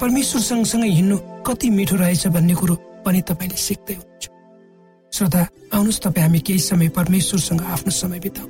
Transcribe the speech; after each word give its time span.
परमेश्वर 0.00 0.40
सँगसँगै 0.40 0.88
हिँड्नु 0.88 1.16
कति 1.44 1.68
मिठो 1.70 1.96
रहेछ 1.96 2.26
भन्ने 2.32 2.54
कुरो 2.56 2.74
पनि 3.04 3.20
तपाईँले 3.20 3.56
सिक्दै 3.56 3.94
हुनुहुन्छ। 3.94 4.24
श्रोता 5.12 5.40
आउनुहोस् 5.76 6.00
तपाईँ 6.00 6.24
हामी 6.24 6.40
केही 6.40 6.58
समय 6.58 6.88
परमेश्वरसँग 6.96 7.60
आफ्नो 7.60 7.92
समय 7.92 8.18
बिताउ। 8.24 8.48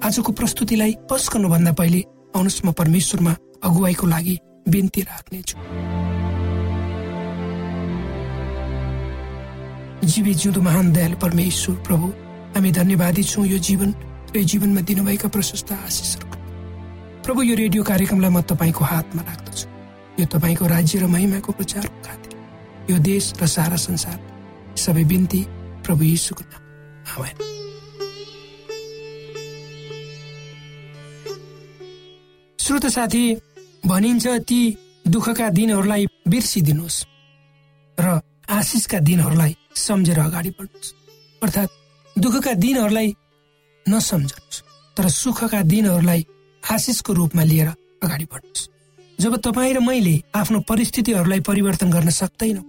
आजको 0.00 0.32
प्रस्तुतिलाई 0.32 0.92
पस 1.04 1.28
गर्नुभन्दा 1.28 1.72
पहिले 1.76 2.00
आउनुहोस् 2.32 2.64
म 2.64 2.72
परमेश्वरमा 2.72 3.32
अगुवाईको 3.68 4.06
लागि 4.08 4.34
बिन्ती 4.64 5.00
राख्नेछु। 5.12 5.56
जीवी 10.08 10.34
जिउँदो 10.40 10.60
महान 10.64 10.92
दयाल 10.92 11.14
परमेश्वर 11.20 11.74
प्रभु 11.84 12.06
हामी 12.56 12.70
धन्यवादी 12.72 13.22
छौँ 13.28 13.46
यो 13.46 13.58
जीवन 13.60 13.90
र 14.32 14.36
यो 14.40 14.44
जीवनमा 14.56 14.80
दिनुभएका 14.88 15.28
प्रशस्त 15.28 15.72
आशिषहरू। 15.84 16.26
प्रभु 17.28 17.40
यो 17.42 17.54
रेडियो 17.60 17.82
कार्यक्रमलाई 17.84 18.30
म 18.32 18.40
तपाईँको 18.40 18.84
हातमा 18.84 19.22
राख्दछु। 19.28 19.76
यो 20.18 20.26
तपाईँको 20.26 20.66
राज्य 20.66 20.98
र 20.98 21.06
महिमाको 21.06 21.52
प्रचारको 21.52 22.02
खातिर 22.02 22.32
यो 22.90 22.98
देश 22.98 23.32
र 23.42 23.46
सारा 23.46 23.76
संसार 23.76 24.18
सबै 24.76 25.04
बिन्ती 25.04 25.42
प्रभु 25.86 26.04
यीशुको 26.04 26.44
नाम 26.44 26.62
श्रोत 32.58 32.86
साथी 32.86 33.24
भनिन्छ 33.86 34.26
ती 34.48 34.60
दुःखका 35.08 35.48
दिनहरूलाई 35.48 36.06
बिर्सिदिनुहोस् 36.28 37.04
र 38.00 38.20
आशिषका 38.48 38.98
दिनहरूलाई 38.98 39.56
सम्झेर 39.76 40.18
अगाडि 40.18 40.50
बढ्नुहोस्। 40.50 40.94
अर्थात् 41.42 41.70
दुःखका 42.18 42.52
दिनहरूलाई 42.54 43.08
नसम्झनुहोस् 43.88 44.62
तर 44.96 45.08
सुखका 45.08 45.62
दिनहरूलाई 45.62 46.26
आशिषको 46.62 47.12
रूपमा 47.12 47.42
लिएर 47.42 47.68
अगाडि 48.02 48.24
बढ्नुहोस्। 48.24 48.68
जब 49.18 49.36
तपाईँ 49.42 49.74
र 49.74 49.78
मैले 49.82 50.14
आफ्नो 50.30 50.60
परिस्थितिहरूलाई 50.62 51.40
परिवर्तन 51.42 51.90
गर्न 51.90 52.10
सक्दैनौँ 52.10 52.64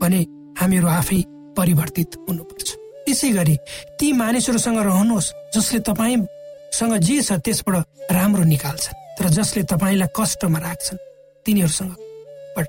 भने 0.00 0.20
हामीहरू 0.56 0.88
आफै 0.88 1.20
परिवर्तित 1.56 2.10
हुनुपर्छ। 2.24 2.68
त्यसै 3.04 3.30
गरी 3.36 3.56
ती 4.00 4.06
मानिसहरूसँग 4.16 4.78
रहनुहोस् 4.80 5.32
जसले 5.54 5.78
तपाईँसँग 5.84 6.94
जे 7.04 7.20
छ 7.20 7.32
त्यसबाट 7.44 7.76
राम्रो 8.10 8.44
निकाल्छ 8.48 8.84
तर 9.20 9.28
जसले 9.28 9.62
तपाईँलाई 9.68 10.08
कष्टमा 10.16 10.58
राख्छन् 10.58 11.04
तिनीहरूसँग 11.46 11.92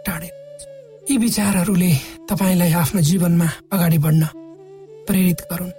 टाढे 0.05 0.29
यी 1.07 1.17
विचारहरूले 1.17 1.91
तपाईँलाई 2.29 2.71
आफ्नो 2.83 3.01
जीवनमा 3.01 3.47
अगाडि 3.71 3.97
बढ्न 3.97 4.23
प्रेरित 5.07 5.41
गरून्। 5.51 5.71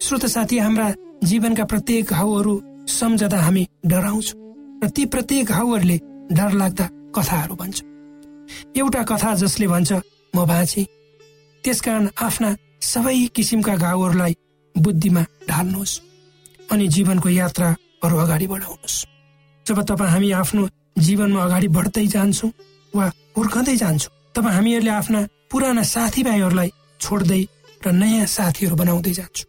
श्रोत 0.00 0.24
साथी 0.26 0.58
हाम्रा 0.58 0.88
जीवनका 1.28 1.64
प्रत्येक 1.64 2.04
घाउहरू 2.08 2.54
सम्झदा 2.88 3.38
हामी 3.38 3.64
डराउँछौँ 3.84 4.38
र 4.80 4.88
ती 4.96 5.04
प्रत्येक 5.12 5.46
घाउहरूले 5.46 5.96
डर 6.30 6.52
लाग्दा 6.52 6.86
कथाहरू 7.16 7.54
भन्छ। 7.54 7.78
एउटा 8.76 9.02
कथा 9.02 9.34
जसले 9.34 9.66
भन्छ 9.66 9.92
म 10.34 10.46
बाँचे। 10.46 10.82
त्यसकारण 11.64 12.06
आफ्ना 12.18 12.50
सबै 12.82 13.16
किसिमका 13.34 13.74
घाउहरूलाई 13.76 14.34
बुद्धिमा 14.74 15.22
ढाल्नुहोस् 15.48 16.00
अनि 16.72 16.86
जीवनको 16.88 17.28
यात्राहरू 17.28 18.16
अगाडि 18.16 18.46
बढाउनुहोस्। 18.46 18.96
जब 19.66 19.78
तपाईँ 19.82 20.10
हामी 20.10 20.30
आफ्नो 20.32 20.68
जीवनमा 20.98 21.42
अगाडि 21.44 21.68
बढ्दै 21.68 22.06
जान्छौँ 22.06 22.50
वा 22.92 23.06
हुर्कँदै 23.36 23.76
जान्छौँ 23.76 24.12
तब 24.34 24.46
हामीहरूले 24.46 24.90
आफ्ना 24.90 25.20
पुराना 25.50 25.82
साथीभाइहरूलाई 25.82 26.70
छोड्दै 27.00 27.42
र 27.82 27.92
नयाँ 27.92 28.26
साथीहरू 28.26 28.76
बनाउँदै 28.76 29.12
जान्छौँ। 29.12 29.48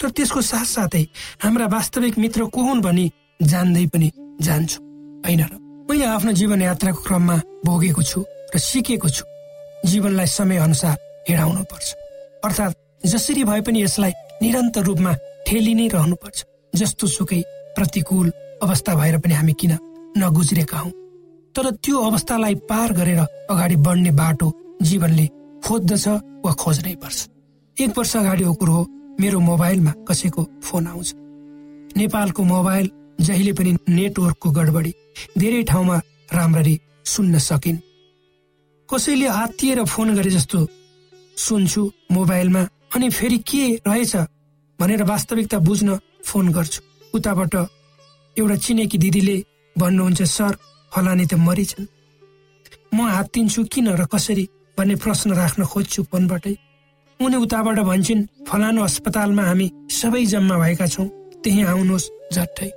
तर 0.00 0.08
त्यसको 0.10 0.40
साथसाथै 0.42 1.04
हाम्रा 1.44 1.66
वास्तविक 1.66 2.18
मित्र 2.18 2.44
को 2.48 2.60
हुन् 2.62 2.82
भनी 2.82 3.06
जान्दै 3.42 3.86
पनि 3.92 4.08
जान्छौँ 4.40 4.82
होइन 5.24 5.42
र? 5.44 5.65
मैले 5.86 6.04
आफ्नो 6.04 6.32
जीवन 6.32 6.62
यात्राको 6.62 7.02
क्रममा 7.02 7.36
भोगेको 7.64 8.02
छु 8.02 8.20
र 8.54 8.58
सिकेको 8.58 9.08
छु। 9.08 9.24
जीवनलाई 9.86 10.26
समय 10.26 10.56
अनुसार 10.58 10.96
हिँडाउनु 11.28 11.62
पर्छ। 11.70 11.94
अर्थात् 12.42 13.06
जसरी 13.06 13.44
भए 13.46 13.60
पनि 13.62 13.82
यसलाई 13.82 14.12
निरन्तर 14.42 14.82
रूपमा 14.82 15.12
ठेली 15.46 15.74
नै 15.78 15.86
रहनुपर्छ 15.94 16.44
जस्तो 16.74 17.06
सुकै 17.06 17.40
प्रतिकूल 17.78 18.32
अवस्था 18.66 18.94
भएर 18.98 19.18
पनि 19.22 19.34
हामी 19.34 19.52
किन 19.54 19.78
नगुज्रेका 20.18 20.78
हौ। 20.78 20.90
तर 21.54 21.70
त्यो 21.78 21.96
अवस्थालाई 22.02 22.54
पार 22.66 22.92
गरेर 22.98 23.20
अगाडि 23.50 23.76
बढ्ने 23.86 24.10
बाटो 24.10 24.52
जीवनले 24.82 25.26
खोज्दछ 25.62 26.06
वा 26.44 26.52
खोज्नै 26.52 26.94
पर्छ। 26.98 27.18
एक 27.76 27.90
वर्ष 27.98 28.16
अगाडिको 28.16 28.54
कुरो 28.58 28.72
हो 28.72 28.86
मेरो 29.20 29.38
मोबाइलमा 29.40 29.92
कसैको 30.08 30.42
फोन 30.66 30.86
आउँछ। 30.86 31.14
नेपालको 31.96 32.42
मोबाइल 32.44 32.90
जहिले 33.20 33.52
पनि 33.52 33.76
नेटवर्कको 33.88 34.50
गडबडी 34.50 34.92
धेरै 35.38 35.62
ठाउँमा 35.70 35.96
राम्ररी 36.32 36.74
सुन्न 37.04 37.38
सकिन्। 37.38 37.78
कसैले 38.88 39.26
आत्तिएर 39.26 39.84
फोन 39.84 40.14
गरे 40.14 40.30
जस्तो 40.30 40.58
सुन्छु 41.36 41.82
मोबाइलमा 42.12 42.62
अनि 42.94 43.08
फेरि 43.10 43.38
के 43.48 43.62
रहेछ 43.86 44.16
भनेर 44.78 45.02
वास्तविकता 45.02 45.58
बुझ्न 45.58 45.98
फोन 46.24 46.52
गर्छु। 46.52 46.80
उताबाट 47.14 47.54
एउटा 48.36 48.56
चिनेकी 48.64 48.98
दिदीले 48.98 49.36
भन्नुहुन्छ 49.76 50.22
सर 50.22 50.52
फलाने 50.92 51.26
त 51.26 51.34
मरिछन्। 51.34 51.86
म 52.94 52.98
हात्तिन्छु 53.08 53.64
किन 53.72 53.88
र 54.00 54.04
कसरी 54.12 54.44
भन्ने 54.78 54.94
प्रश्न 55.02 55.28
राख्न 55.34 55.64
खोज्छु 55.64 56.02
फोनबाटै। 56.10 56.54
उनी 57.20 57.36
उताबाट 57.44 57.78
भन्छन् 57.90 58.26
फलानु 58.48 58.80
अस्पतालमा 58.82 59.42
हामी 59.42 59.66
सबै 59.98 60.24
जम्मा 60.32 60.56
भएका 60.58 60.86
छौँ 60.86 61.08
त्यही 61.42 61.62
आउनुहोस् 61.72 62.10
झट्टै। 62.32 62.70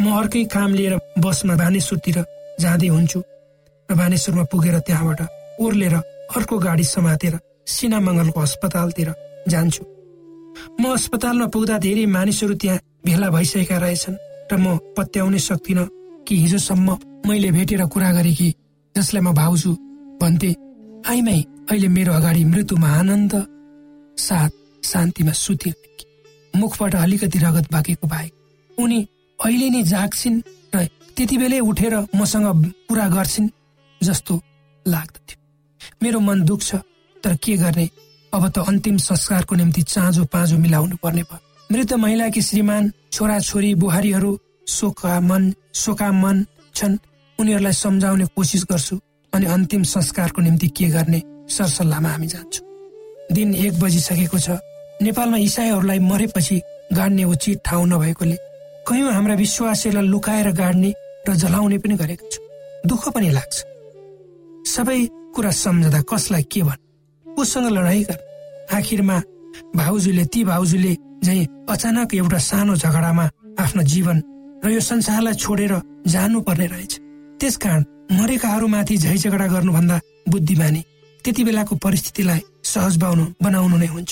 म 0.00 0.06
अर्कै 0.20 0.44
काम 0.54 0.70
लिएर 0.74 0.94
बसमा 1.24 1.54
बानेश्वरतिर 1.62 2.18
जाँदै 2.62 2.88
हुन्छु 2.88 3.20
र 3.88 3.94
बानेश्वरमा 4.00 4.44
पुगेर 4.52 4.76
त्यहाँबाट 4.86 5.20
ओर्लेर 5.60 5.94
अर्को 6.36 6.56
गाडी 6.66 6.84
समातेर 6.84 7.34
सिनामङ्गलको 7.74 8.40
अस्पतालतिर 8.40 9.08
जान्छु। 9.52 9.82
म 10.80 10.82
अस्पतालमा 10.96 11.46
पुग्दा 11.54 11.76
धेरै 11.84 12.04
मानिसहरू 12.16 12.54
त्यहाँ 12.62 12.82
भेला 13.06 13.28
भइसकेका 13.36 13.76
रहेछन् 13.84 14.16
र 14.50 14.56
म 14.56 14.66
पत्याउनै 14.96 15.40
सक्दिनँ 15.48 15.86
कि 16.26 16.34
हिजोसम्म 16.42 16.88
मैले 17.28 17.50
भेटेर 17.56 17.82
कुरा 17.92 18.10
गरे 18.16 18.32
कि 18.38 18.48
जसलाई 18.94 19.22
म 19.22 19.28
भाउजू 19.36 19.72
भन्थे। 20.20 20.50
आइमाई 21.12 21.40
अहिले 21.70 21.88
मेरो 21.96 22.12
अगाडि 22.12 22.42
मृत्युमा 22.52 22.88
आनन्द 23.00 23.32
साथ 24.18 24.50
शान्तिमा 24.82 25.32
सुति 25.44 25.70
मुखबाट 26.54 26.94
अलिकति 27.04 27.38
रगत 27.38 27.66
बाँकेको 27.72 28.06
भए 28.06 28.28
उनी 28.78 29.00
अहिले 29.44 29.68
नै 29.70 29.82
जाग्छिन् 29.88 30.38
र 30.74 30.84
त्यति 31.16 31.36
बेलै 31.38 31.60
उठेर 31.60 31.94
मसँग 32.14 32.46
कुरा 32.88 33.06
गर्छिन् 33.08 33.48
जस्तो 34.00 34.34
लाग्दथ्यो। 34.86 35.36
मेरो 36.02 36.18
मन 36.20 36.38
दुख्छ 36.44 36.68
तर 37.24 37.34
के 37.42 37.56
गर्ने? 37.56 37.86
अब 38.32 38.42
त 38.54 38.58
अन्तिम 38.68 38.96
संस्कारको 39.00 39.54
निम्ति 39.56 39.82
चाँजो 39.82 40.24
पाँजो 40.32 40.56
मिलाउनु 40.58 40.96
पर्ने 41.02 41.22
भयो। 41.22 41.40
मृत 41.72 41.92
महिलाकी 42.04 42.42
श्रीमान 42.42 42.92
छोरा 43.12 43.38
छोरी 43.40 43.74
बुहारीहरू 43.80 44.30
शोका 44.68 45.20
मन 45.20 45.42
शोका 45.74 46.10
मन 46.12 46.44
छन्। 46.74 46.98
उनीहरूलाई 47.38 47.72
सम्झाउने 47.72 48.24
कोसिस 48.36 48.64
गर्छु 48.70 49.00
अनि 49.32 49.46
अन्तिम 49.46 49.82
संस्कारको 49.82 50.42
निम्ति 50.42 50.68
के 50.68 50.86
गर्ने 50.94 51.22
सरसल्लाहमा 51.48 52.08
हामी 52.08 52.26
जान्छौँ। 52.26 52.66
दिन 53.32 53.54
एक 53.54 53.80
बजिसकेको 53.80 54.38
छ। 54.38 54.60
नेपालमा 55.02 55.36
इसाईहरूलाई 55.48 55.98
मरेपछि 55.98 56.60
गाड्ने 56.92 57.24
उचित 57.24 57.60
ठाउँ 57.64 57.86
नभएकोले 57.88 58.36
कयौँ 58.88 59.12
हाम्रा 59.12 59.34
विश्वासीहरूलाई 59.34 60.08
लुकाएर 60.08 60.50
गाड्ने 60.52 60.90
र 61.28 61.34
जलाउने 61.36 61.78
पनि 61.78 61.94
गरेको 62.00 62.26
छु। 62.32 62.40
दुःख 62.88 63.08
पनि 63.14 63.30
लाग्छ। 63.30 63.56
सबै 64.66 65.00
कुरा 65.34 65.50
सम्झँदा 65.50 66.00
कसलाई 66.10 66.42
के 66.52 66.62
भन्? 66.62 66.80
उसँग 67.26 67.68
लडाइँ 67.76 68.04
गर 68.04 68.18
आखिरमा 68.76 69.16
भाउजूले 69.76 70.24
ती 70.32 70.44
भाउजूले 70.44 70.92
झै 71.24 71.38
अचानक 71.68 72.14
एउटा 72.14 72.38
सानो 72.38 72.74
झगडामा 72.76 73.24
आफ्नो 73.60 73.82
जीवन 73.82 74.16
र 74.64 74.68
यो 74.70 74.80
संसारलाई 74.80 75.34
छोडेर 75.34 75.72
जानुपर्ने 76.06 76.66
रहेछ। 76.66 76.92
त्यसकारण 77.40 77.82
मरेकाहरूमाथि 78.16 78.96
झै 78.96 79.16
झगडा 79.16 79.46
गर्नुभन्दा 79.46 79.96
बुद्धिमानी 80.28 80.82
त्यति 81.24 81.44
बेलाको 81.44 81.76
परिस्थितिलाई 81.84 82.40
सहज 82.64 82.96
बाउनु 83.02 83.24
बनाउनु 83.42 83.76
नै 83.76 83.86
हुन्छ। 83.86 84.10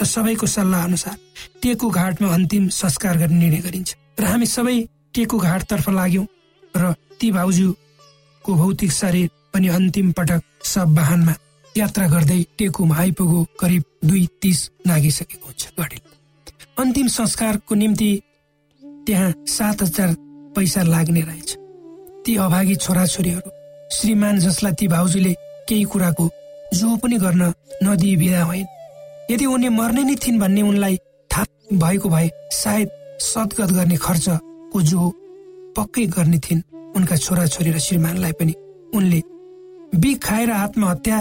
र 0.00 0.04
सबैको 0.04 0.46
सल्लाह 0.46 0.84
अनुसार 0.84 1.16
टेको 1.62 1.88
घाटमा 1.90 2.28
अन्तिम 2.34 2.68
संस्कार 2.68 3.16
गर्ने 3.18 3.38
निर्णय 3.38 3.60
गरिन्छ। 3.66 3.90
र 4.20 4.24
हामी 4.24 4.46
सबै 4.46 4.76
टेको 5.14 5.36
घाटतर्फ 5.38 5.88
लाग्यौं 5.90 6.26
र 6.74 6.92
ती 7.20 7.30
भाउजूको 7.32 8.54
भौतिक 8.54 8.92
शरीर 8.92 9.28
पनि 9.52 9.68
अन्तिम 9.68 10.12
पटक 10.12 10.42
सब 10.64 10.98
वाहनमा 10.98 11.34
यात्रा 11.76 12.06
गर्दै 12.08 12.40
टेकुमा 12.58 12.96
आइपुगो 12.96 13.40
करिब 13.60 13.82
दुई 14.04 14.26
तिस 14.42 14.58
नागिसकेको 14.86 15.46
हुन्छ। 15.46 15.62
घडी 15.78 15.98
अन्तिम 16.78 17.06
संस्कारको 17.08 17.74
निम्ति 17.74 18.10
त्यहाँ 19.06 19.32
सात 19.48 19.82
हजार 19.82 20.14
पैसा 20.54 20.82
लाग्ने 20.82 21.20
रहेछ। 21.20 21.50
ती 22.24 22.36
अभागी 22.36 22.74
छोराछोरीहरू 22.76 23.50
श्रीमान 23.90 24.38
जसलाई 24.40 24.72
ती 24.78 24.88
भाउजूले 24.88 25.32
केही 25.68 25.84
कुराको 25.92 26.28
जो 26.74 26.96
पनि 26.96 27.16
गर्न 27.18 27.52
नदिई 27.82 28.16
बिदा 28.16 28.42
होइन 28.44 28.66
यदि 29.30 29.44
उनी 29.46 29.68
मर्ने 29.68 30.02
नै 30.04 30.14
थिइन् 30.16 30.40
भन्ने 30.40 30.62
उनलाई 30.62 30.96
थाहा 31.30 31.78
भएको 31.82 32.08
भए 32.08 32.30
सायद 32.52 32.88
सदगत 33.20 33.70
गर्ने 33.72 33.96
खर्चको 33.96 34.82
जो 34.82 35.00
पक्कै 35.76 36.06
गर्ने 36.06 36.38
थिइन्। 36.38 36.62
उनका 36.96 37.16
छोराछोरी 37.16 37.70
र 37.70 37.78
श्रीमानलाई 37.78 38.32
पनि 38.38 38.54
उनले 38.94 39.20
बिख 39.94 40.18
खाएर 40.24 40.50
आत्महत्या 40.50 41.18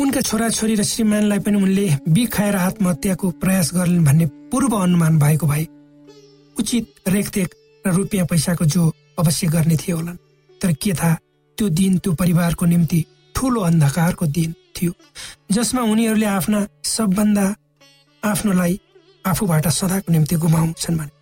उनका 0.00 0.20
छोराछोरी 0.20 0.74
र 0.74 0.82
श्रीमानलाई 0.82 1.38
पनि 1.38 1.56
उनले 1.56 1.86
बिख 2.08 2.30
खाएर 2.32 2.56
आत्महत्याको 2.56 3.30
प्रयास 3.42 3.70
गर्लिन् 3.74 4.04
भन्ने 4.04 4.26
पूर्व 4.50 4.72
अनुमान 4.76 5.18
भएको 5.18 5.46
भए 5.46 5.66
उचित 6.56 7.08
रेखदेख 7.08 7.48
र 7.86 7.92
रुपियाँ 7.92 8.26
पैसाको 8.26 8.64
जो 8.64 8.92
अवश्य 9.18 9.46
गर्ने 9.46 9.76
थिए 9.76 9.94
होलान्। 9.94 10.16
तर 10.60 10.72
के 10.72 10.92
थाहा 10.92 11.18
त्यो 11.58 11.68
दिन 11.68 11.98
त्यो 11.98 12.12
परिवारको 12.14 12.66
निम्ति 12.66 13.04
ठुलो 13.34 13.60
अन्धकारको 13.60 14.26
दिन। 14.26 14.54
थियो। 14.76 14.92
जसमा 15.52 15.82
उनीहरूले 15.82 16.26
आफ्ना 16.26 16.66
सबभन्दा 16.84 17.46
आफ्नोलाई 18.22 18.80
आफूबाट 19.24 19.68
सदाको 19.68 20.12
निम्ति 20.12 20.36
गुमाउँछन् 20.36 20.98
भने। 20.98 21.12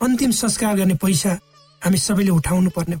अन्तिम 0.00 0.30
संस्कार 0.30 0.76
गर्ने 0.76 0.94
पैसा 0.94 1.38
हामी 1.82 1.98
सबैले 1.98 2.30
उठाउनु 2.30 2.70
पर्ने 2.70 2.96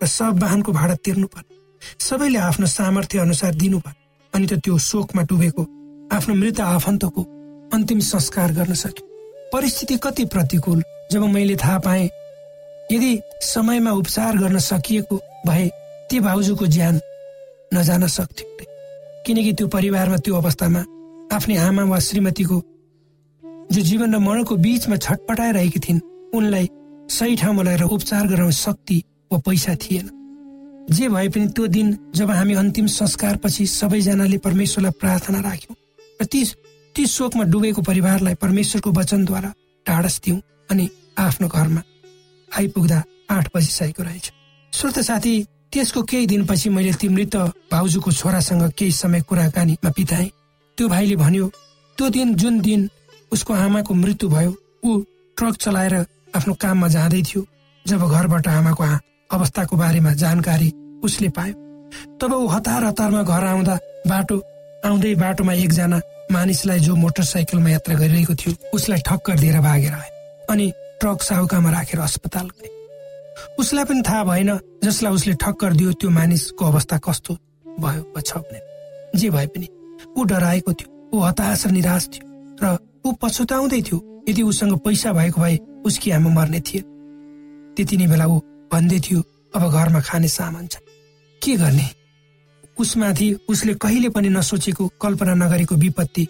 र 0.00 0.06
सब 0.06 0.42
वाहनको 0.42 0.72
भाडा 0.72 0.94
तिर्नु 1.04 1.26
पर्ने 1.26 1.50
सबैले 2.00 2.38
आफ्नो 2.38 2.66
सामर्थ्य 2.66 3.18
अनुसार 3.18 3.54
दिनुपर्ने। 3.54 4.00
अनि 4.34 4.46
त 4.46 4.52
त्यो 4.64 4.78
शोकमा 4.78 5.22
डुबेको 5.22 5.62
आफ्नो 6.12 6.34
मृत 6.34 6.60
आफन्तको 6.60 7.22
अन्तिम 7.74 8.00
संस्कार 8.00 8.52
गर्न 8.52 8.74
सक्यो। 8.74 9.04
परिस्थिति 9.52 9.96
कति 9.96 10.24
प्रतिकूल 10.24 10.82
जब 11.12 11.22
मैले 11.28 11.56
थाहा 11.56 11.78
पाएँ 11.78 12.08
यदि 12.92 13.12
समयमा 13.42 13.92
उपचार 13.92 14.36
गर्न 14.38 14.58
सकिएको 14.58 15.16
भए 15.46 15.68
ती 16.10 16.20
भाउजूको 16.20 16.66
ज्यान 16.66 17.00
नजान 17.74 18.06
सक्थ्यो। 18.06 18.48
किनकि 19.26 19.52
त्यो 19.52 19.66
परिवारमा 19.68 20.16
त्यो 20.16 20.34
अवस्थामा 20.36 20.82
आफ्नै 21.36 21.56
आमा 21.56 21.82
वा 21.90 21.98
श्रीमतीको 21.98 22.58
जो 23.72 23.80
जीवन 23.80 24.14
र 24.14 24.18
मरणको 24.18 24.56
बीचमा 24.56 24.96
छटपटाइरहेकी 24.96 25.80
थिइन् 25.80 26.00
उनलाई 26.34 26.68
सही 27.10 27.36
ठाउँमा 27.36 27.62
लगेर 27.62 27.82
उपचार 27.82 28.26
गराउने 28.26 28.52
शक्ति 28.52 28.98
वा 29.32 29.38
पैसा 29.46 29.74
थिएन। 29.82 30.06
जे 30.90 31.08
भए 31.08 31.28
पनि 31.28 31.46
त्यो 31.54 31.66
दिन 31.66 31.96
जब 32.14 32.30
हामी 32.30 32.54
अन्तिम 32.54 32.86
संस्कारपछि 32.86 33.66
सबैजनाले 33.66 34.38
परमेश्वरलाई 34.38 34.98
प्रार्थना 35.00 35.40
राख्यौँ 35.40 35.76
र 36.22 36.24
ती 36.26 36.44
ती 36.94 37.06
शोकमा 37.06 37.44
डुबेको 37.44 37.82
परिवारलाई 37.82 38.34
परमेश्वरको 38.34 38.90
वचनद्वारा 38.92 39.52
ढाडस 39.86 40.20
दिउँ 40.24 40.40
अनि 40.70 40.88
आफ्नो 41.18 41.48
घरमा 41.48 41.82
आइपुग्दा 42.48 42.98
आठ 43.30 43.48
बजिसकेको 43.54 44.02
रहेछ। 44.02 44.32
श्रोत 44.72 44.98
साथी 45.00 45.34
त्यसको 45.72 46.02
केही 46.02 46.26
दिनपछि 46.26 46.68
मैले 46.68 46.92
ती 47.00 47.08
मृत 47.08 47.36
भाउजूको 47.72 48.12
छोरासँग 48.12 48.62
केही 48.78 48.92
समय 48.92 49.20
कुराकानीमा 49.28 49.90
बिताएँ 49.96 50.30
त्यो 50.78 50.88
भाइले 50.88 51.16
भन्यो 51.16 51.46
त्यो 51.98 52.08
दिन 52.08 52.34
जुन 52.34 52.60
दिन 52.60 52.88
उसको 53.32 53.54
आमाको 53.54 53.94
मृत्यु 53.94 54.28
भयो 54.28 54.52
ऊ 54.84 55.00
ट्रक 55.36 55.56
चलाएर 55.56 55.94
आफ्नो 56.36 56.54
काममा 56.60 56.88
जाँदै 56.88 57.22
थियो 57.22 57.46
जब 57.86 58.04
घरबाट 58.04 58.48
आमाको 58.48 58.84
अवस्थाको 59.32 59.76
बारेमा 59.76 60.12
जानकारी 60.12 60.72
उसले 61.04 61.28
पायो। 61.28 61.54
तब 62.20 62.32
ऊ 62.32 62.46
हतार 62.46 62.84
हतारमा 62.84 63.22
घर 63.22 63.44
आउँदा 63.44 63.78
बाटो 64.08 64.36
आउँदै 64.84 65.14
बाटोमा 65.14 65.52
एकजना 65.54 66.00
मानिसलाई 66.32 66.80
जो 66.80 66.96
मोटरसाइकलमा 66.96 67.70
यात्रा 67.70 67.94
गरिरहेको 67.96 68.34
थियो 68.34 68.52
उसलाई 68.76 69.00
ठक्कर 69.08 69.38
दिएर 69.40 69.60
भागेर 69.60 69.92
आयो 69.92 70.46
अनि 70.52 70.72
ट्रक 71.00 71.22
साहुकामा 71.22 71.70
राखेर 71.70 72.00
अस्पताल 72.00 72.48
गए। 72.48 72.81
उसलाई 73.58 73.84
पनि 73.84 74.02
थाहा 74.08 74.24
भएन। 74.24 74.50
जसलाई 74.84 75.12
उसले 75.12 75.34
ठक्कर 75.42 75.72
दियो 75.72 75.92
त्यो 76.00 76.10
मानिसको 76.10 76.64
अवस्था 76.64 76.98
कस्तो 76.98 77.32
भयो 77.80 78.20
छ 78.20 78.36
भने। 78.36 78.60
जे 79.18 79.30
भए 79.30 79.46
पनि 79.46 79.68
ऊ 80.16 80.24
डराएको 80.24 80.72
थियो 80.72 80.88
ऊ 81.12 81.20
हताश 81.20 81.66
र 81.66 81.70
निराश 81.70 82.08
थियो 82.12 82.24
र 82.62 82.78
ऊ 83.06 83.12
पछुताउँदै 83.22 83.80
थियो 83.82 83.98
यदि 84.28 84.42
उसँग 84.42 84.78
पैसा 84.84 85.12
भएको 85.12 85.40
भए 85.40 85.58
उसकी 85.86 86.10
आमा 86.10 86.30
मर्ने 86.30 86.60
थिए। 86.60 86.82
त्यति 87.76 87.96
नै 87.96 88.06
बेला 88.06 88.26
ऊ 88.26 88.38
भन्दै 88.72 88.98
थियो 89.00 89.20
अब 89.54 89.62
घरमा 89.70 90.00
खाने 90.00 90.28
सामान 90.28 90.66
छ। 90.66 90.76
के 91.42 91.56
गर्ने? 91.56 91.88
उसमाथि 92.78 93.26
उसले 93.48 93.74
कहिले 93.74 94.08
पनि 94.08 94.28
नसोचेको 94.28 94.88
कल्पना 95.02 95.34
नगरेको 95.34 95.74
विपत्ति 95.76 96.24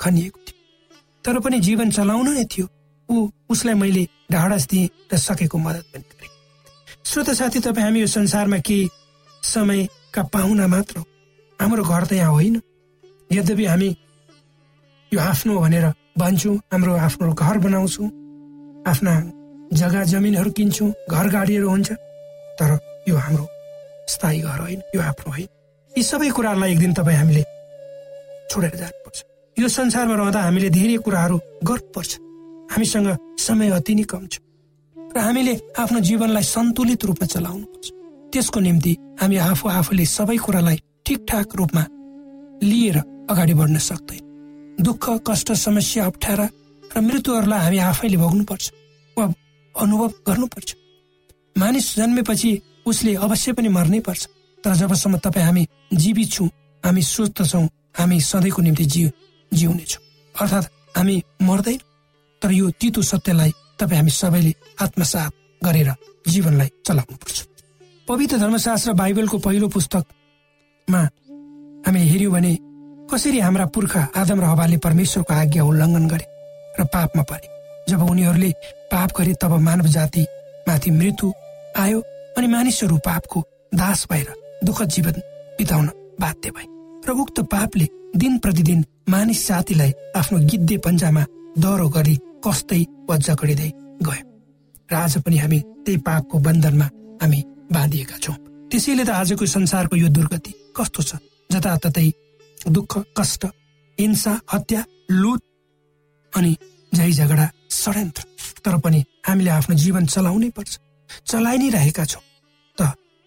खनिएको 0.00 0.38
थियो। 0.46 0.58
तर 1.24 1.38
पनि 1.40 1.60
जीवन 1.60 1.90
चलाउनु 1.90 2.32
नै 2.32 2.44
थियो। 2.44 2.66
ऊ 3.08 3.28
उसलाई 3.50 3.74
मैले 3.74 4.06
ढाडस 4.32 4.66
दिएँ 4.70 4.88
र 5.12 5.16
सकेको 5.18 5.58
मद्दत 5.58 5.86
पनि 5.94 6.04
गरेँ। 6.10 6.29
श्रोत 7.04 7.30
साथी 7.30 7.60
तपाईँ 7.60 7.84
हामी 7.84 8.00
यो 8.00 8.06
संसारमा 8.06 8.58
केही 8.62 8.88
समयका 9.42 10.22
पाहुना 10.32 10.66
मात्र 10.66 10.98
हाम्रो 11.58 11.82
घर 11.82 12.04
त 12.06 12.12
यहाँ 12.12 12.32
होइन। 12.32 12.60
यद्यपि 13.32 13.64
हामी 13.66 13.88
यो 15.12 15.20
आफ्नो 15.20 15.58
भनेर 15.60 15.86
भन्छौँ 16.18 16.56
हाम्रो 16.70 16.94
आफ्नो 16.96 17.32
घर 17.32 17.58
बनाउँछौँ 17.58 18.08
आफ्ना 18.86 19.12
जग्गा 19.74 20.02
जमिनहरू 20.12 20.50
किन्छौँ 20.50 20.90
घर 21.10 21.26
गाडीहरू 21.34 21.68
हुन्छ 21.70 21.90
तर 22.58 22.78
यो 23.08 23.16
हाम्रो 23.16 23.46
स्थायी 24.06 24.40
घर 24.40 24.60
होइन 24.60 24.80
यो 24.94 25.00
आफ्नो 25.00 25.32
होइन। 25.32 25.48
यी 25.94 26.02
सबै 26.02 26.30
कुराहरूलाई 26.30 26.72
एक 26.72 26.78
दिन 26.78 26.92
तपाईँ 26.94 27.16
हामीले 27.16 27.42
छोडेर 28.50 28.74
जानुपर्छ। 28.76 29.18
यो 29.56 29.68
संसारमा 29.68 30.14
रहँदा 30.14 30.40
हामीले 30.42 30.70
धेरै 30.70 30.96
कुराहरू 31.02 31.36
गर्नुपर्छ। 31.64 32.10
हामीसँग 32.70 33.08
समय 33.38 33.70
अति 33.70 33.94
नै 33.94 34.04
कम 34.06 34.26
छ। 34.26 34.38
र 35.14 35.18
हामीले 35.18 35.54
आफ्नो 35.78 36.00
जीवनलाई 36.00 36.42
सन्तुलित 36.44 37.04
रूपमा 37.04 37.26
चलाउनुपर्छ। 37.26 37.86
त्यसको 38.32 38.60
निम्ति 38.60 38.92
हामी 39.20 39.36
आफू 39.36 39.68
आफूले 39.68 40.04
सबै 40.06 40.36
कुरालाई 40.38 40.78
ठिकठाक 41.06 41.54
रूपमा 41.58 41.84
लिएर 42.62 42.96
अगाडि 43.30 43.54
बढ्न 43.54 43.78
सक्दैन। 43.78 44.22
दुःख 44.84 45.04
कष्ट 45.26 45.52
समस्या 45.52 46.04
अप्ठ्यारा 46.06 46.46
र 46.96 47.00
मृत्युहरूलाई 47.00 47.60
हामी 47.60 47.78
आफैले 47.90 48.16
भोग्नुपर्छ 48.16 48.64
वा 49.16 49.24
अनुभव 49.74 50.10
गर्नुपर्छ। 50.26 50.68
मानिस 51.58 51.86
जन्मेपछि 51.96 52.50
उसले 52.86 53.14
अवश्य 53.16 53.52
पनि 53.52 53.68
मर्नै 53.68 54.00
पर्छ। 54.00 54.22
तर 54.64 54.74
जबसम्म 54.74 55.18
तपाईँ 55.18 55.46
हामी 55.46 55.66
जीवित 55.92 56.30
छौँ 56.30 56.48
हामी 56.84 57.02
स्वस्थ 57.02 57.42
छौँ 57.50 57.66
हामी 57.98 58.20
सधैँको 58.20 58.62
निम्ति 58.62 58.84
जिउ 58.84 59.08
जिउनेछौँ। 59.52 60.02
अर्थात् 60.34 60.70
हामी 60.96 61.16
मर्दैन। 61.42 61.78
तर 62.42 62.50
यो 62.52 62.70
तितो 62.80 63.02
सत्यलाई 63.02 63.52
तपाईँ 63.80 63.98
हामी 63.98 64.10
सबैले 64.12 64.52
आत्मसात 64.84 65.32
गरेर 65.62 65.90
जीवनलाई 66.28 66.68
चलाउनुपर्छ। 66.86 67.38
पवित्र 68.08 68.36
धर्मशास्त्र 68.38 68.92
बाइबलको 68.92 69.38
पहिलो 69.38 69.68
पुस्तकमा 69.68 71.02
हामी 71.86 72.00
हेऱ्यौँ 72.08 72.32
भने 72.32 72.52
कसरी 73.10 73.38
हाम्रा 73.40 73.66
पुर्खा 73.74 74.02
आदम 74.16 74.40
र 74.40 74.44
हवाले 74.44 74.76
परमेश्वरको 74.84 75.34
आज्ञा 75.34 75.62
उल्लङ्घन 75.64 76.06
गरे 76.08 76.26
र 76.78 76.84
पापमा 76.94 77.22
परे। 77.30 77.48
जब 77.88 78.02
उनीहरूले 78.02 78.50
पाप 78.92 79.10
गरे 79.18 79.32
तब 79.42 79.52
मानव 79.66 79.86
जाति 79.96 80.22
माथि 80.68 80.90
मृत्यु 80.90 81.32
आयो 81.76 82.00
अनि 82.38 82.46
मानिसहरू 82.46 82.96
पापको 83.06 83.44
दास 83.74 84.06
भएर 84.10 84.28
दुःख 84.64 84.82
जीवन 84.94 85.16
बिताउन 85.58 85.86
बाध्य 86.20 86.50
भए। 86.50 86.66
र 87.06 87.10
उक्त 87.22 87.40
पापले 87.50 87.86
दिन 88.16 88.38
प्रतिदिन 88.38 88.84
मानिस 89.08 89.46
जातिलाई 89.48 89.92
आफ्नो 90.16 90.38
गिद्धे 90.50 90.76
पन्जामा 90.84 91.24
दह्रो 91.58 91.88
गरी 91.88 92.16
कस्तै 92.44 92.82
वा 93.08 93.16
जकडिँदै 93.16 93.70
गयो। 94.02 94.24
र 94.90 94.94
आज 94.94 95.14
पनि 95.22 95.36
हामी 95.38 95.58
त्यही 95.84 95.98
पापको 96.06 96.38
बन्धनमा 96.38 96.86
हामी 97.22 97.40
बाँधिएका 97.72 98.16
छौँ। 98.18 98.36
त्यसैले 98.70 99.04
त 99.04 99.10
आजको 99.10 99.46
संसारको 99.46 99.96
यो 99.96 100.08
दुर्गति 100.08 100.52
कस्तो 100.76 101.02
छ? 101.02 101.10
जताततै 101.50 102.08
दुःख 102.68 102.92
कष्ट 103.18 103.42
हिंसा 103.98 104.32
हत्या 104.52 104.80
लुट 105.10 105.40
अनि 106.32 106.52
झै 106.94 107.10
झगडा 107.10 107.46
षड्यन्त्र। 107.70 108.22
तर 108.64 108.76
पनि 108.78 109.00
हामीले 109.26 109.50
आफ्नो 109.50 109.74
जीवन 109.76 110.06
चलाउनै 110.06 110.50
पर्छ। 110.56 110.78
चलाइ 111.26 111.58
नै 111.58 111.68
रहेका 111.70 112.04
छौँ। 112.04 112.22
त 112.78 112.80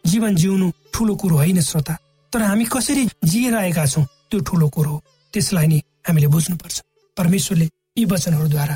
जीवन 0.05 0.35
जिउनु 0.35 0.67
ठुलो 0.93 1.15
कुरो 1.15 1.35
होइन 1.37 1.59
श्रोता। 1.61 1.93
तर 2.33 2.41
हामी 2.41 2.65
कसरी 2.65 3.03
जिइरहेका 3.23 3.85
छौँ 3.85 4.05
त्यो 4.29 4.39
ठुलो 4.47 4.67
कुरो 4.69 4.89
हो 4.89 5.03
त्यसलाई 5.33 5.67
नै 5.67 5.79
हामीले 6.07 6.27
बुझ्नुपर्छ। 6.27 6.77
परमेश्वरले 7.17 7.67
यी 7.97 8.05
वचनहरूद्वारा 8.05 8.75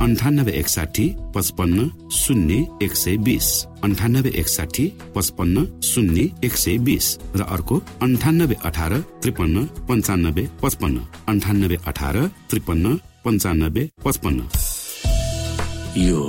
अन्ठानब्बे 0.00 0.52
एकसाठी 0.52 1.04
पचपन्न 1.34 1.86
शून्य 2.10 2.54
एक 2.82 2.94
सय 2.96 3.16
बिस। 3.16 3.48
अन्ठानब्बे 3.84 4.30
एकसाठी 4.40 4.86
पचपन्न 5.14 5.64
शून्य 5.84 6.22
एक 6.44 6.56
सय 6.56 6.76
बिस। 6.78 7.06
र 7.36 7.42
अर्को 7.44 7.76
अन्ठानब्बे 8.02 8.56
अठार 8.64 8.92
त्रिपन्न 9.20 9.64
पन्चानब्बे 9.88 10.44
पचपन्न। 10.62 11.04
अन्ठानब्बे 11.28 11.76
अठार 11.86 12.16
त्रिपन्न 12.50 12.96
पन्चानब्बे 13.24 13.84
पचपन्न। 14.04 14.40
यो 16.00 16.20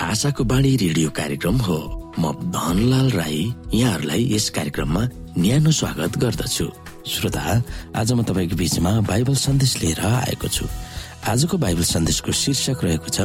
आशाको 0.00 0.44
बाणी 0.44 0.76
रेडियो 0.76 1.10
कार्यक्रम 1.12 1.56
हो। 1.60 1.78
म 2.18 2.32
धनलाल 2.48 3.10
राई 3.12 3.44
यहाँहरूलाई 3.74 4.22
यस 4.34 4.50
कार्यक्रममा 4.56 5.02
न्यानो 5.38 5.70
स्वागत 5.70 6.18
गर्दछु। 6.18 6.66
श्रोता 7.06 7.44
आज 7.92 8.12
म 8.12 8.22
तपाईँको 8.24 8.56
बिचमा 8.56 9.00
बाइबल 9.04 9.34
सन्देश 9.36 9.72
लिएर 9.82 10.00
आएको 10.00 10.48
छु। 10.48 10.64
आजको 11.26 11.58
बाइबल 11.58 11.82
सन्देशको 11.82 12.32
शीर्षक 12.32 12.84
रहेको 12.84 13.08
छ 13.08 13.20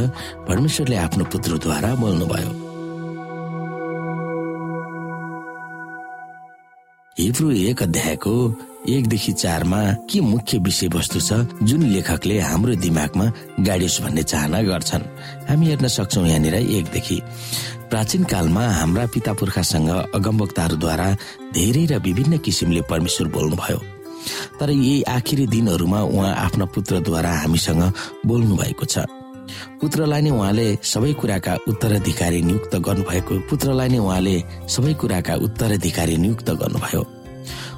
परमेश्वरले 0.49 0.95
आफ्नो 0.97 1.23
पुत्रद्वारा 1.31 1.95
बोल्नुभयो 1.95 2.51
हिब्रू 7.17 7.51
एक 7.51 7.83
अध्यायको 7.83 8.33
एकदेखि 8.89 9.31
चारमा 9.33 9.81
के 10.11 10.19
मुख्य 10.21 10.57
विषयवस्तु 10.57 11.19
छ 11.19 11.33
जुन 11.63 11.83
लेखकले 11.83 12.39
हाम्रो 12.39 12.75
दिमागमा 12.75 13.25
गाडियोस् 13.59 14.01
भन्ने 14.01 14.23
चाहना 14.23 14.61
गर्छन्। 14.61 15.03
हामी 15.49 15.65
हेर्न 15.67 15.87
सक्छौ 15.87 16.25
यहाँनिर 16.25 16.55
एकदेखि। 16.55 17.21
प्राचीन 17.89 18.23
कालमा 18.23 18.67
हाम्रा 18.67 19.05
पिता 19.13 19.33
पुर्खासँग 19.33 19.89
अगमवक्ताहरूद्वारा 19.89 21.07
धेरै 21.53 21.85
र 21.85 21.99
विभिन्न 22.01 22.37
किसिमले 22.43 22.81
परमेश्वर 22.89 23.27
बोल्नुभयो। 23.27 23.92
तर 24.59 24.69
यही 24.69 25.01
आखिरी 25.07 25.45
दिनहरूमा 25.47 26.01
उहाँ 26.01 26.33
आफ्ना 26.35 26.65
पुत्रद्वारा 26.75 27.31
हामीसँग 27.39 27.83
बोल्नु 28.25 28.55
भएको 28.55 28.85
छ। 28.85 29.05
पुत्रलाई 29.81 30.21
नै 30.21 30.31
उहाँले 30.31 30.67
सबै 30.81 31.13
कुराका 31.19 31.53
उत्तराधिकारी 31.67 32.41
नियुक्त 32.41 32.73
गर्नुभएको 32.79 33.33
पुत्रलाई 33.49 33.89
नै 33.89 33.99
उहाँले 33.99 34.35
सबै 34.67 34.93
कुराका 35.01 35.33
उत्तराधिकारी 35.45 36.15
नियुक्त 36.17 36.49
गर्नुभयो। 36.49 37.01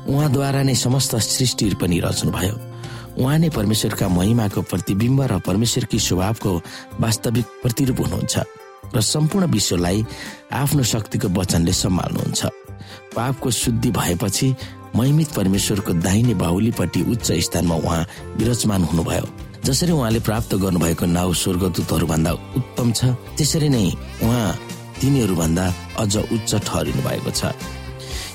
उहाँद्वारा 0.07 0.61
नै 0.63 0.75
समस्त 0.75 1.15
सृष्टिहरू 1.17 1.75
पनि 1.81 1.99
रच्नुभयो। 2.05 2.55
उहाँ 3.17 3.37
नै 3.39 3.49
परमेश्वरका 3.49 4.07
महिमाको 4.07 4.61
प्रतिबिम्ब 4.61 5.21
र 5.21 5.33
परमेश्वरकी 5.41 5.99
स्वभावको 5.99 6.51
वास्तविक 6.99 7.45
प्रतिरूप 7.63 7.99
हुनुहुन्छ 7.99 8.35
र 8.93 9.01
सम्पूर्ण 9.01 9.45
विश्वलाई 9.49 10.05
आफ्नो 10.53 10.83
शक्तिको 10.83 11.27
वचनले 11.33 11.73
सम्हाल्नुहुन्छ। 11.73 12.41
पापको 13.15 13.49
शुद्धि 13.51 13.89
भएपछि 13.91 14.47
महिमित 14.95 15.33
परमेश्वरको 15.35 15.93
दाहिने 15.99 16.33
बाहुलीपट्टि 16.33 17.01
उच्च 17.11 17.31
स्थानमा 17.45 17.75
उहाँ 17.75 18.05
विराजमान 18.37 18.83
हुनुभयो। 18.83 19.27
जसरी 19.65 19.91
उहाँले 19.91 20.19
प्राप्त 20.19 20.55
गर्नुभएको 20.55 21.05
नाउँ 21.05 21.33
स्वर्गदूतहरू 21.33 22.07
भन्दा 22.07 22.31
उत्तम 22.31 22.91
छ 22.91 23.05
त्यसरी 23.37 23.69
नै 23.69 23.85
उहाँ 24.23 24.47
तिनीहरूभन्दा 25.01 25.65
अझ 25.99 26.15
उच्च 26.17 26.55
ठहरिनु 26.55 27.01
भएको 27.03 27.31
छ। 27.31 27.51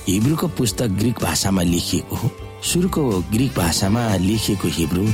हिब्रूको 0.09 0.46
पुस्तक 0.59 0.88
ग्रिक 1.01 1.18
भाषामा 1.23 1.62
लेखिएको 1.62 2.16
हो। 2.16 2.31
सुरुको 2.62 3.03
ग्रिक 3.33 3.53
भाषामा 3.57 4.03
लेखिएको 4.16 4.68
हिब्रू 4.68 5.05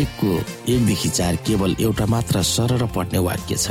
एकको 0.00 0.30
एकदेखि 0.72 1.08
चार 1.08 1.36
केवल 1.46 1.76
एउटा 1.80 2.06
मात्र 2.06 2.42
सरर 2.42 2.86
पढ्ने 2.96 3.18
वाक्य 3.18 3.56
छ। 3.56 3.70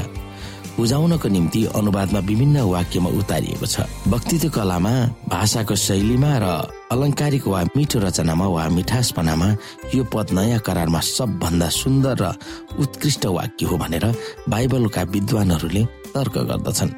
बुझाउनको 0.77 1.27
निम्ति 1.29 1.61
अनुवादमा 1.75 2.19
विभिन्न 2.19 2.61
वाक्यमा 2.67 3.09
उतारिएको 3.19 3.65
छ। 3.65 3.87
वक्तित्व 4.11 4.49
कलामा 4.51 4.93
भाषाको 5.31 5.75
शैलीमा 5.75 6.31
र 6.43 6.45
अलङ्कारिक 6.91 7.47
वा 7.47 7.63
मिठो 7.75 7.99
रचनामा 7.99 8.47
वा 8.47 8.67
मिठासपनामा 8.75 9.47
यो 9.95 10.03
पद 10.11 10.27
नयाँ 10.35 10.59
करारमा 10.59 10.99
सबभन्दा 10.99 11.69
सुन्दर 11.69 12.15
र 12.21 12.33
उत्कृष्ट 12.79 13.25
वाक्य 13.25 13.65
हो 13.65 13.77
भनेर 13.77 14.05
बाइबलका 14.49 15.01
विद्वानहरूले 15.15 15.83
तर्क 16.11 16.35
गर्दछन्। 16.49 16.91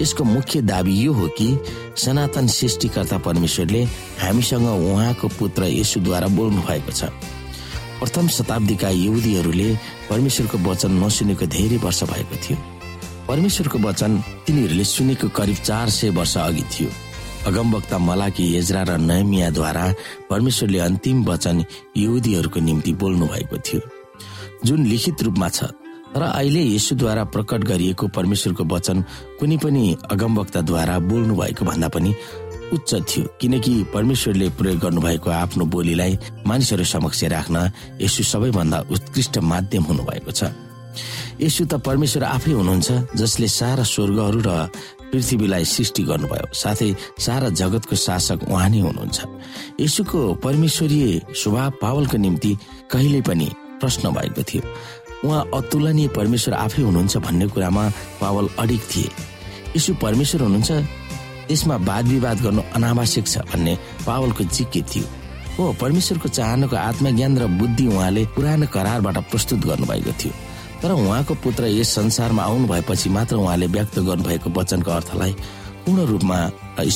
यसको 0.00 0.24
मुख्य 0.24 0.60
दावी 0.62 0.94
यो 1.02 1.12
हो 1.12 1.26
कि 1.38 1.48
सनातन 1.98 2.46
सृष्टिकर्ता 2.46 3.18
परमेश्वरले 3.26 3.82
हामीसँग 4.22 4.66
उहाँको 4.66 5.28
पुत्र 5.38 5.62
यसुद्वारा 5.74 6.28
बोल्नु 6.36 6.62
भएको 6.62 6.92
छ। 6.92 7.10
प्रथम 7.98 8.28
शताब्दीका 8.28 8.88
युदीहरूले 8.88 9.68
परमेश्वरको 10.10 10.58
वचन 10.70 10.92
नसुनेको 11.02 11.46
धेरै 11.46 11.76
वर्ष 11.84 12.02
भएको 12.12 12.36
थियो। 12.44 12.75
परमेश्वरको 13.28 13.78
वचन 13.78 14.12
तिनीहरूले 14.46 14.84
सुनेको 14.84 15.28
करिब 15.28 15.56
चार 15.64 15.88
सय 15.90 16.10
वर्ष 16.10 16.36
अघि 16.38 16.62
थियो। 16.72 16.90
अगमवक्ता 17.46 17.98
मलाकी 17.98 18.44
यजरा 18.56 18.82
र 18.82 18.96
नयमियाद्वारा 18.98 19.84
परमेश्वरले 20.30 20.78
अन्तिम 20.78 21.24
वचन 21.24 21.64
युदीहरूको 21.96 22.60
निम्ति 22.60 22.92
बोल्नु 22.94 23.26
भएको 23.26 23.56
थियो। 23.66 23.80
जुन 24.64 24.86
लिखित 24.86 25.22
रूपमा 25.22 25.48
छ 25.48 25.70
तर 26.14 26.22
अहिले 26.22 26.62
यसुद्वारा 26.64 27.24
प्रकट 27.34 27.64
गरिएको 27.70 28.08
परमेश्वरको 28.08 28.64
वचन 28.64 29.02
कुनै 29.38 29.56
पनि 29.62 29.96
अगमवक्ताद्वारा 30.10 30.98
बोल्नु 31.10 31.34
भएको 31.36 31.64
भन्दा 31.64 31.88
पनि 31.88 32.14
उच्च 32.72 32.90
थियो। 33.10 33.24
किनकि 33.40 33.72
परमेश्वरले 33.94 34.48
प्रयोग 34.58 34.78
गर्नुभएको 34.80 35.30
आफ्नो 35.30 35.64
बोलीलाई 35.74 36.18
मानिसहरू 36.46 36.84
समक्ष 36.84 37.24
राख्न 37.30 37.70
यसु 38.00 38.22
सबैभन्दा 38.22 38.78
उत्कृष्ट 38.90 39.38
माध्यम 39.44 39.82
हुनुभएको 39.82 40.30
छ। 40.30 40.50
यसो 41.40 41.64
त 41.64 41.74
परमेश्वर 41.84 42.22
आफै 42.24 42.52
हुनुहुन्छ 42.52 42.88
जसले 43.20 43.48
सारा 43.48 43.84
स्वर्गहरू 43.84 44.40
र 44.40 44.50
पृथ्वीलाई 45.12 45.64
सृष्टि 45.64 46.02
गर्नुभयो। 46.02 46.46
साथै 46.52 46.88
सारा 47.18 47.48
जगतको 47.60 47.96
शासक 47.96 48.48
उहाँ 48.48 48.68
नै 48.68 48.80
हुनुहुन्छ। 48.80 49.16
यसुको 49.80 50.20
परमेश्वरीय 50.40 51.36
स्वभाव 51.36 51.70
पावलको 51.82 52.16
निम्ति 52.16 52.52
कहिले 52.92 53.20
पनि 53.28 53.48
प्रश्न 53.80 54.04
भएको 54.16 54.42
थियो। 54.48 54.62
उहाँ 55.24 55.42
अतुलनीय 55.54 56.08
परमेश्वर 56.16 56.54
आफै 56.54 56.82
हुनुहुन्छ 56.82 57.16
भन्ने 57.16 57.46
कुरामा 57.52 57.84
पावल 58.20 58.46
अडिक 58.58 58.82
थिए। 58.90 59.08
यसु 59.76 59.94
परमेश्वर 60.02 60.40
हुनुहुन्छ 60.42 60.70
त्यसमा 61.46 61.76
वाद 61.88 62.04
विवाद 62.08 62.36
गर्नु 62.42 62.62
अनावश्यक 62.74 63.26
छ 63.28 63.34
भन्ने 63.52 63.74
पावलको 64.08 64.42
जिज्ञ 64.56 64.82
थियो। 64.82 65.06
हो 65.56 65.72
परमेश्वरको 65.80 66.28
चाहनाको 66.28 66.76
आत्मज्ञान 66.76 67.32
र 67.38 67.46
बुद्धि 67.60 67.86
उहाँले 67.86 68.22
पुरानो 68.34 68.66
करारबाट 68.74 69.16
प्रस्तुत 69.30 69.60
गर्नुभएको 69.68 70.12
थियो। 70.20 70.34
तर 70.82 70.90
उहाँको 70.92 71.34
पुत्र 71.44 71.64
यस 71.66 71.88
संसारमा 71.94 72.42
आउनु 72.42 72.66
भएपछि 72.68 73.08
मात्र 73.10 73.36
उहाँले 73.36 73.66
व्यक्त 73.66 73.98
गर्नुभएको 73.98 74.50
वचनको 74.50 74.90
अर्थलाई 74.90 75.32
पूर्ण 75.86 76.06
रूपमा 76.06 76.38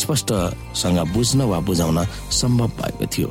स्पष्टसँग 0.01 0.99
बुझ्न 1.14 1.40
वा 1.51 1.61
बुझाउन 1.61 1.99
सम्भव 2.31 2.69
भएको 2.81 3.07
थियो। 3.07 3.29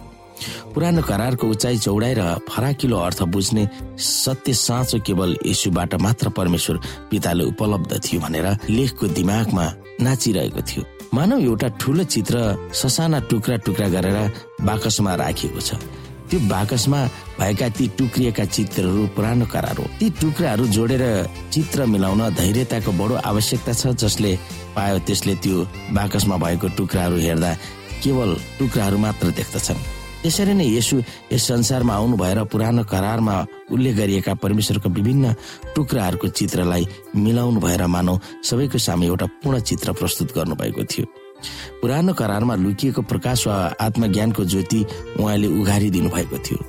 पुरानो 0.73 1.01
करारको 1.03 1.47
उचाइ 1.47 1.77
चौडाइ 1.77 2.13
र 2.15 2.23
फराकिलो 2.49 2.97
अर्थ 2.97 3.23
बुझ्ने 3.27 3.67
सत्य 3.99 4.53
साँचो 4.53 4.99
केवल 5.05 5.35
यसुबाट 5.45 5.95
मात्र 6.01 6.29
परमेश्वर 6.31 6.77
पिताले 7.11 7.43
उपलब्ध 7.43 7.99
थियो 7.99 8.21
भनेर 8.21 8.47
लेखको 8.69 9.07
दिमागमा 9.07 9.65
नाचिरहेको 10.01 10.61
थियो। 10.63 10.83
मानव 11.13 11.39
एउटा 11.43 11.67
ठुलो 11.79 12.03
चित्र 12.03 12.35
ससाना 12.73 13.19
टुक्रा 13.29 13.57
टुक्रा 13.67 13.87
गरेर 13.89 14.17
बाकसमा 14.63 15.15
राखिएको 15.15 15.61
छ। 15.61 15.75
त्यो 16.29 16.39
बाकसमा 16.47 16.99
भएका 17.39 17.67
ती 17.77 17.87
टुक्रिएका 17.97 18.45
चित्रहरू 18.45 19.07
पुरानो 19.15 19.45
करार। 19.45 19.77
हो 19.77 19.85
ती 19.99 20.09
टुक्राहरू 20.21 20.65
जोडेर 20.75 21.03
चित्र 21.53 21.85
मिलाउन 21.85 22.21
धैर्यताको 22.37 22.91
बडो 22.93 23.15
आवश्यकता 23.25 23.73
छ 23.73 23.93
जसले 23.97 24.31
पायो 24.75 24.97
त्यसले 25.07 25.35
त्यो 25.43 25.57
बाकसमा 25.97 26.37
भएको 26.37 26.67
टुक्राहरू 26.77 27.17
हेर्दा 27.17 27.51
केवल 28.03 28.35
टुक्राहरू 28.59 28.97
मात्र 28.97 29.31
देख्दछन्। 29.39 29.79
त्यसरी 30.19 30.53
नै 30.53 30.67
यसु 30.67 30.95
यस 31.31 31.43
संसारमा 31.47 31.93
आउनु 31.95 32.15
भएर 32.19 32.43
पुरानो 32.51 32.83
करारमा 32.83 33.35
उल्लेख 33.71 33.95
गरिएका 33.95 34.33
परमेश्वरको 34.43 34.89
विभिन्न 34.89 35.33
टुक्राहरूको 35.75 36.27
चित्रलाई 36.27 36.87
मिलाउनु 37.15 37.59
भएर 37.59 37.85
मानव 37.87 38.19
सबैको 38.43 38.77
सामु 38.77 39.03
एउटा 39.05 39.25
पूर्ण 39.41 39.59
चित्र 39.63 39.91
प्रस्तुत 39.95 40.35
गर्नुभएको 40.35 40.83
थियो। 40.91 41.05
पुरानो 41.81 42.13
करारमा 42.13 42.55
लुकिएको 42.55 43.01
प्रकाश 43.01 43.47
वा 43.47 43.55
आत्मज्ञानको 43.81 44.45
ज्योति 44.45 44.85
उहाँले 45.19 45.47
उघारिदिनु 45.47 46.09
भएको 46.09 46.37
थियो। 46.37 46.59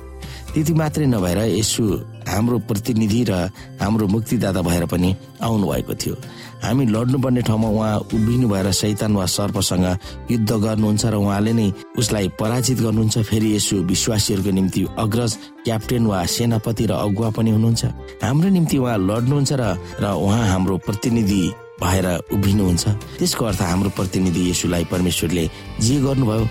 त्यति 0.51 0.73
मात्रै 0.73 1.05
नभएर 1.07 1.37
यसु 1.55 1.83
हाम्रो 2.27 2.57
प्रतिनिधि 2.67 3.23
र 3.29 3.31
हाम्रो 3.79 4.07
मुक्तिदाता 4.07 4.61
भएर 4.61 4.85
पनि 4.85 5.15
आउनु 5.41 5.65
भएको 5.71 5.93
थियो। 5.95 6.15
हामी 6.63 6.85
लड्नुपर्ने 6.85 7.41
ठाउँमा 7.41 7.69
उहाँ 7.69 7.99
उभिनु 8.13 8.47
भएर 8.49 8.71
सैतान 8.71 9.15
वा 9.15 9.25
सर्पसँग 9.25 9.85
युद्ध 10.31 10.51
गर्नुहुन्छ 10.51 11.05
र 11.05 11.15
उहाँले 11.15 11.53
नै 11.53 11.71
उसलाई 11.97 12.27
पराजित 12.35 12.77
गर्नुहुन्छ 12.83 13.17
फेरि 13.31 13.55
यसो 13.55 13.75
विश्वासीहरूको 13.87 14.51
निम्ति 14.51 14.85
अग्रज 14.99 15.31
क्याप्टेन 15.65 16.05
वा 16.05 16.25
सेनापति 16.35 16.85
र 16.85 16.91
अगुवा 16.99 17.29
पनि 17.31 17.51
हुनुहुन्छ। 17.51 17.85
हाम्रो 18.23 18.49
निम्ति 18.49 18.77
उहाँ 18.77 18.97
लड्नुहुन्छ 18.99 19.51
र 19.55 19.63
उहाँ 20.03 20.47
हाम्रो 20.47 20.77
प्रतिनिधि 20.85 21.43
भएर 21.83 22.07
उभिनुहुन्छ। 22.33 22.83
त्यसको 23.19 23.45
अर्थ 23.45 23.61
हाम्रो 23.61 23.89
प्रतिनिधि 23.97 24.49
यसुलाई 24.49 24.85
परमेश्वरले 24.93 25.49
जे 25.81 25.95
गर्नुभयो 26.05 26.45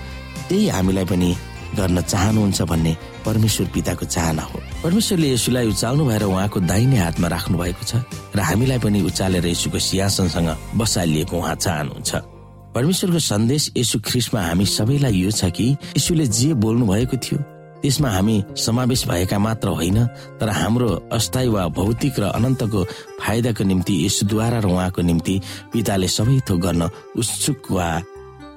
त्यही 0.48 0.68
हामीलाई 0.68 1.04
पनि 1.04 1.30
गर्न 1.78 2.00
चाहनुहुन्छ 2.02 2.62
भन्ने 2.66 2.96
परमेश्वर 3.26 3.66
पिताको 3.74 4.04
चाहना 4.06 4.42
हो। 4.42 4.58
परमेश्वरले 4.82 5.28
यसुलाई 5.32 5.66
उचाल्नु 5.70 6.04
भएर 6.04 6.22
उहाँको 6.24 6.60
दाहिने 6.66 6.98
हातमा 6.98 7.28
राख्नु 7.28 7.58
भएको 7.58 7.84
छ 7.86 8.02
र 8.34 8.40
हामीलाई 8.42 8.78
पनि 8.82 8.98
उचालेर 9.06 9.46
यसुको 9.46 9.78
सिंहासनसँग 9.78 10.50
बसालिएको 10.74 11.36
उहाँ 11.38 11.54
चाहनुहुन्छ। 11.54 12.10
परमेश्वरको 12.74 13.18
सन्देश 13.18 13.70
यसु 13.76 13.98
ख्रिस्टमा 14.02 14.40
हामी 14.42 14.66
सबैलाई 14.66 15.14
यो 15.14 15.30
छ 15.30 15.50
कि 15.54 15.76
यसुले 15.96 16.26
जे 16.26 16.54
बोल्नु 16.58 16.86
भएको 16.86 17.16
थियो 17.22 17.38
त्यसमा 17.82 18.08
हामी 18.10 18.36
समावेश 18.56 19.06
भएका 19.08 19.38
मात्र 19.38 19.68
होइन 19.78 19.98
तर 20.40 20.48
हाम्रो 20.60 20.88
अस्थायी 21.12 21.48
वा 21.48 21.66
भौतिक 21.68 22.18
र 22.20 22.24
अनन्तको 22.36 22.80
फाइदाको 23.20 23.64
निम्ति 23.64 23.94
यसुद्वारा 24.06 24.58
र 24.60 24.66
उहाँको 24.68 25.02
निम्ति 25.02 25.34
पिताले 25.72 26.08
सबै 26.08 26.40
थोक 26.48 26.60
गर्न 26.60 26.82
उत्सुक 27.16 27.70
वा 27.72 27.88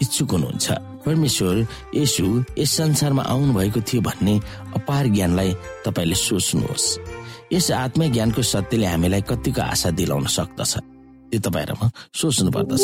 इच्छुक 0.01 0.31
हुनुहुन्छ। 0.31 0.67
परमेश्वर 1.05 1.55
यसु 1.95 2.25
यस 2.59 2.71
संसारमा 2.77 3.23
आउनु 3.23 3.53
भएको 3.53 3.79
थियो 3.87 4.01
भन्ने 4.01 4.35
अपार 4.75 5.07
ज्ञानलाई 5.15 5.49
तपाईँले 5.85 6.15
सोच्नुहोस्। 6.15 6.85
यस 7.53 7.71
आत्मज्ञानको 7.71 8.41
सत्यले 8.41 8.87
हामीलाई 8.87 9.21
कतिको 9.29 9.61
आशा 9.61 9.89
दिलाउन 9.99 10.25
सक्दछ। 10.27 10.73
त्यो 11.31 11.39
तपाईँहरूमा 11.39 11.87
सोच्नु 12.19 12.51
पर्दछ 12.55 12.83